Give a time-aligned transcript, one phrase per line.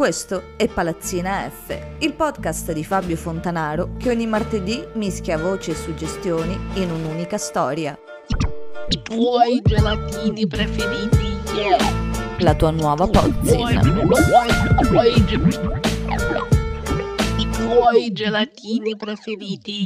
[0.00, 5.74] Questo è Palazzina F, il podcast di Fabio Fontanaro che ogni martedì mischia voci e
[5.74, 7.98] suggestioni in un'unica storia.
[8.88, 11.76] I tuoi gelatini preferiti, yeah.
[12.38, 13.82] La tua nuova pozzina.
[17.36, 19.84] I tuoi gelatini preferiti.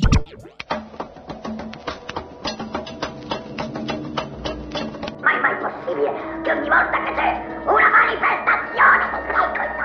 [5.19, 6.12] Ma è mai possibile
[6.45, 9.84] che ogni volta che c'è una manifestazione dei miei coglioni,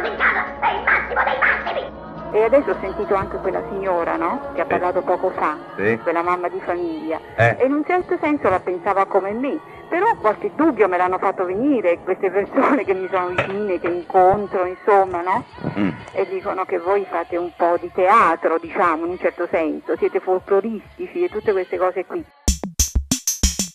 [0.00, 0.44] chiuso in casa?
[0.60, 2.06] È il massimo dei massimi!
[2.30, 4.52] E adesso ho sentito anche quella signora, no?
[4.54, 5.98] Che ha parlato poco fa, Sì.
[6.02, 7.18] quella mamma di famiglia.
[7.36, 7.56] Eh.
[7.58, 9.58] E in un certo senso la pensava come me.
[9.88, 14.66] Però qualche dubbio me l'hanno fatto venire queste persone che mi sono vicine, che incontro,
[14.66, 15.44] insomma, no?
[15.78, 15.88] Mm.
[16.12, 20.20] E dicono che voi fate un po' di teatro, diciamo, in un certo senso, siete
[20.20, 22.22] folcloristici e tutte queste cose qui.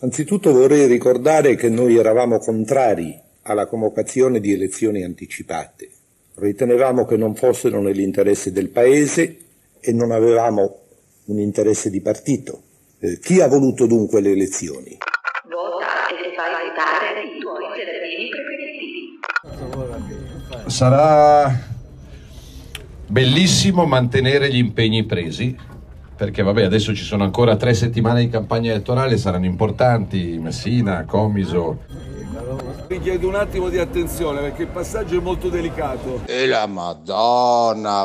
[0.02, 5.90] Anzitutto vorrei ricordare che noi eravamo contrari alla convocazione di elezioni anticipate.
[6.44, 9.38] Ritenevamo che non fossero nell'interesse del Paese
[9.80, 10.80] e non avevamo
[11.28, 12.64] un interesse di partito.
[13.00, 14.98] Eh, chi ha voluto dunque le elezioni?
[15.50, 19.20] Vota e fai votare i tuoi gelatini preferiti.
[20.70, 21.50] Sarà
[23.08, 25.56] bellissimo mantenere gli impegni presi,
[26.18, 32.12] perché vabbè, adesso ci sono ancora tre settimane di campagna elettorale, saranno importanti, Messina, Comiso.
[32.88, 36.22] Vi chiedo un attimo di attenzione perché il passaggio è molto delicato.
[36.26, 38.04] E la Madonna!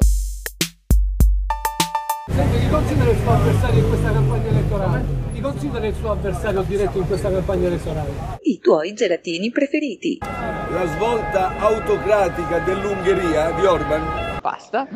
[2.31, 5.05] Senti, chi considera il suo avversario in questa campagna elettorale?
[5.33, 8.11] Chi considera il suo avversario diretto in questa campagna elettorale?
[8.43, 10.19] I tuoi gelatini preferiti.
[10.21, 14.87] La svolta autocratica dell'Ungheria di Orban Basta,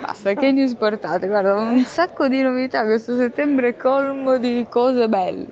[0.00, 1.26] basta, che news portate?
[1.26, 5.46] Guarda, un sacco di novità, questo settembre è colmo di cose belle.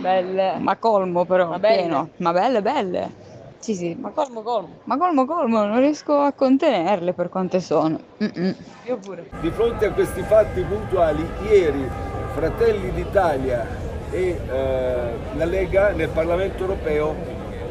[0.00, 0.58] Belle.
[0.58, 1.76] Ma colmo però, Ma belle.
[1.76, 2.08] pieno.
[2.16, 3.28] Ma belle, belle.
[3.58, 4.68] Sì, sì, ma, colmo colmo.
[4.84, 7.98] ma colmo, colmo, non riesco a contenerle per quante sono.
[8.22, 8.54] Mm-mm.
[8.86, 9.28] Io pure.
[9.40, 11.86] Di fronte a questi fatti puntuali, ieri
[12.32, 13.66] Fratelli d'Italia
[14.10, 17.14] e eh, la Lega nel Parlamento europeo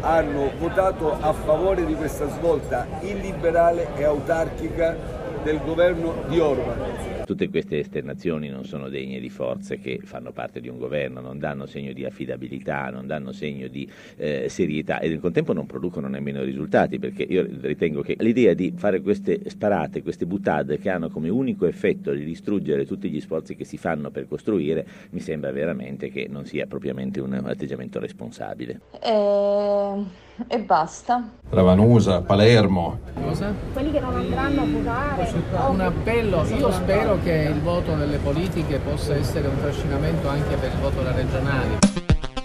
[0.02, 4.96] hanno votato a favore di questa svolta illiberale e autarchica
[5.42, 7.19] del governo di Orban.
[7.30, 11.38] Tutte queste esternazioni non sono degne di forze che fanno parte di un governo, non
[11.38, 16.08] danno segno di affidabilità, non danno segno di eh, serietà e nel contempo non producono
[16.08, 21.10] nemmeno risultati perché io ritengo che l'idea di fare queste sparate, queste buttade che hanno
[21.10, 25.52] come unico effetto di distruggere tutti gli sforzi che si fanno per costruire mi sembra
[25.52, 28.80] veramente che non sia propriamente un atteggiamento responsabile.
[29.04, 31.30] E, e basta.
[31.50, 33.00] Ravanusa, Palermo.
[33.22, 33.54] Cosa?
[33.74, 35.34] Quelli che non andranno a votare.
[35.70, 40.72] Un appello, io spero che il voto delle politiche possa essere un trascinamento anche per
[40.74, 41.78] il voto alle regionali.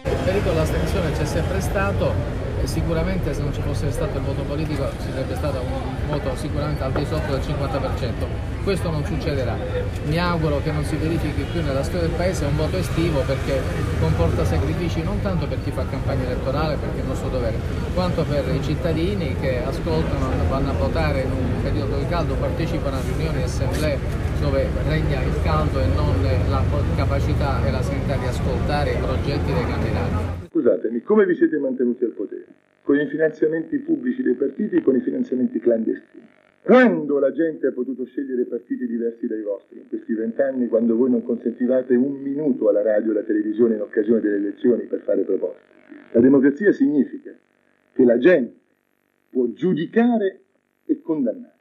[0.04, 2.12] Il pericolo dell'astensione c'è sempre stato
[2.62, 6.34] e sicuramente se non ci fosse stato il voto politico ci sarebbe stato un voto
[6.36, 8.62] sicuramente al di sotto del 50%.
[8.62, 9.56] Questo non succederà.
[10.06, 13.60] Mi auguro che non si verifichi più nella storia del Paese un voto estivo perché
[14.00, 17.56] comporta sacrifici non tanto per chi fa campagna elettorale perché è il nostro dovere,
[17.94, 22.96] quanto per i cittadini che ascoltano, vanno a votare in un periodo di caldo, partecipano
[22.96, 23.98] a riunioni e assemblee
[24.40, 26.14] dove regna il caldo e non
[26.48, 26.62] la
[26.96, 30.48] capacità e la sensibilità di ascoltare i progetti dei candidati.
[30.50, 32.44] Scusatemi, come vi siete mantenuti al potere?
[32.84, 36.22] Con i finanziamenti pubblici dei partiti e con i finanziamenti clandestini.
[36.60, 41.08] Quando la gente ha potuto scegliere partiti diversi dai vostri, in questi vent'anni, quando voi
[41.08, 45.22] non consentivate un minuto alla radio e alla televisione in occasione delle elezioni per fare
[45.22, 45.62] proposte.
[46.12, 47.34] La democrazia significa
[47.94, 48.54] che la gente
[49.30, 50.40] può giudicare
[50.84, 51.52] e condannare.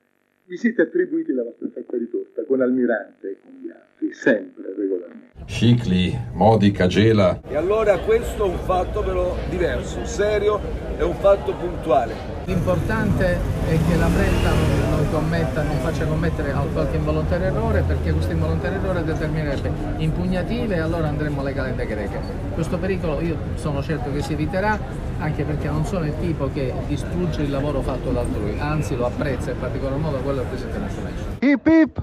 [0.46, 4.74] Vi siete attribuiti la vostra fetta di torta con Almirante e con gli altri, sempre
[4.76, 5.32] regolarmente.
[5.46, 7.40] Scicli, Modica, Gela.
[7.48, 10.60] E allora questo è un fatto però diverso, serio,
[10.98, 12.14] è un fatto puntuale.
[12.44, 13.38] L'importante
[13.70, 18.12] è che la Brenta non, non commetta, non faccia commettere al qualche involontario errore perché
[18.12, 22.20] questo involontario errore determinerebbe impugnative e allora andremo alle calende greche.
[22.54, 24.78] Questo pericolo io sono certo che si eviterà
[25.24, 29.06] anche perché non sono il tipo che distrugge il lavoro fatto da altrui, anzi lo
[29.06, 31.14] apprezza in particolar modo quello del Presidente Mussolini.
[31.40, 32.02] Hip hip.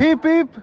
[0.00, 0.62] Hip hip.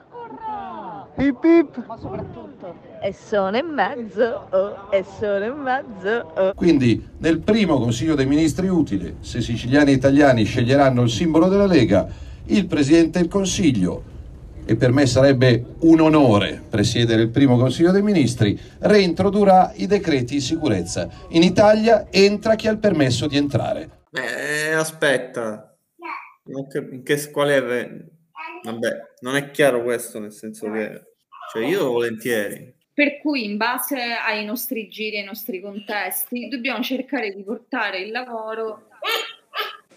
[1.18, 1.86] Hip hip.
[1.88, 2.76] Ma soprattutto.
[3.02, 6.54] E sono e mezzo, oh, e sono e mezzo, oh.
[6.54, 11.68] Quindi nel primo Consiglio dei Ministri utile, se siciliani e italiani sceglieranno il simbolo della
[11.68, 12.08] Lega,
[12.46, 14.04] il Presidente del Consiglio,
[14.66, 20.36] e per me sarebbe un onore presiedere il primo Consiglio dei Ministri, reintrodurrà i decreti
[20.36, 21.08] di sicurezza.
[21.30, 24.04] In Italia entra chi ha il permesso di entrare.
[24.12, 25.78] Eh, aspetta.
[26.46, 27.62] In che, qual è...
[28.64, 28.90] Vabbè,
[29.22, 31.02] non è chiaro questo, nel senso che...
[31.52, 32.74] Cioè, io volentieri.
[32.92, 38.12] Per cui, in base ai nostri giri, ai nostri contesti, dobbiamo cercare di portare il
[38.12, 38.88] lavoro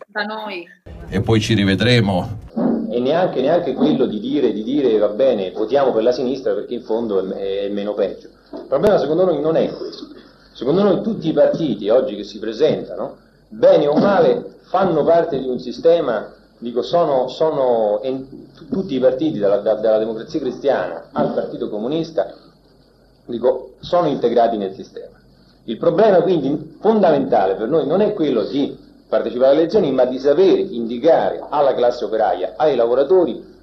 [0.06, 0.66] da noi.
[1.08, 2.67] E poi ci rivedremo.
[2.90, 6.74] E neanche, neanche quello di dire, di dire va bene, votiamo per la sinistra perché
[6.74, 8.28] in fondo è, è meno peggio.
[8.52, 10.06] Il problema secondo noi non è questo.
[10.52, 13.16] Secondo noi tutti i partiti oggi che si presentano,
[13.48, 18.26] bene o male, fanno parte di un sistema, dico, sono, sono en-
[18.70, 22.34] tutti i partiti, dalla, da- dalla democrazia cristiana al Partito Comunista,
[23.26, 25.16] dico, sono integrati nel sistema.
[25.64, 28.76] Il problema quindi fondamentale per noi non è quello di
[29.08, 33.56] partecipare alle elezioni, ma di sapere indicare alla classe operaia, ai lavoratori,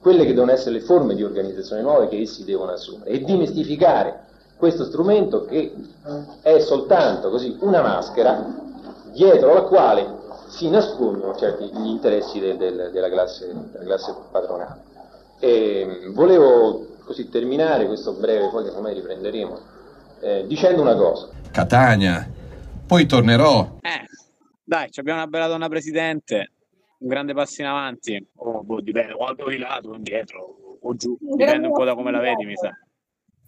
[0.00, 4.26] quelle che devono essere le forme di organizzazione nuove che essi devono assumere e dimistificare
[4.56, 5.72] questo strumento che
[6.42, 8.44] è soltanto così una maschera
[9.12, 10.06] dietro la quale
[10.48, 14.80] si nascondono certi gli interessi del- del- della, classe, della classe padronale.
[15.40, 19.58] E volevo così terminare questo breve, poi che ormai riprenderemo,
[20.20, 21.28] eh, dicendo una cosa.
[21.52, 22.26] Catania.
[22.86, 23.76] Poi tornerò.
[23.82, 24.07] Eh,
[24.68, 26.52] dai, ci abbiamo una bella donna presidente,
[26.98, 28.28] un grande passo in avanti.
[28.34, 32.20] Oh, boh, dipende, quando di lato, indietro o giù, dipende un po' da come la
[32.20, 32.70] vedi, mi sa.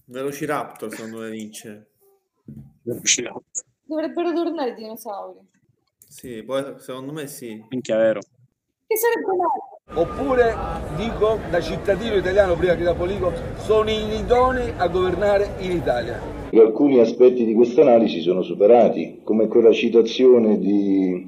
[0.07, 1.91] Velociraptor secondo me vince.
[3.83, 5.47] Dovrebbero tornare i dinosauri.
[6.09, 7.63] Sì, poi secondo me sì.
[7.69, 8.21] Minchia, vero.
[8.87, 9.70] Che sarebbe bello.
[9.93, 10.55] Oppure
[10.97, 16.21] dico da cittadino italiano prima che da politico sono inidonei a governare in Italia.
[16.53, 21.27] Alcuni aspetti di questa analisi sono superati, come quella citazione di-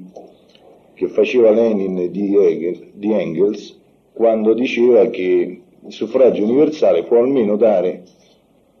[0.93, 3.77] che faceva Lenin di, Hegel- di Engels
[4.13, 8.03] quando diceva che il suffragio universale può almeno dare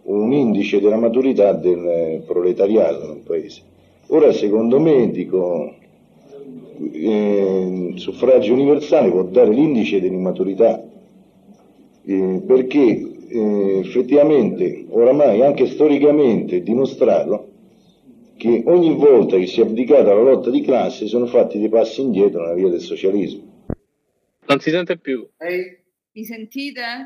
[0.03, 3.61] un indice della maturità del proletariato nel paese.
[4.07, 5.73] Ora, secondo me, dico,
[6.77, 10.83] eh, il suffragio universale può dare l'indice dell'immaturità,
[12.05, 17.49] eh, perché eh, effettivamente, oramai anche storicamente, è dimostrato
[18.37, 22.01] che ogni volta che si è abdicata alla lotta di classe sono fatti dei passi
[22.01, 23.51] indietro nella via del socialismo.
[24.45, 25.25] Non si sente più.
[26.15, 27.05] Mi sentite?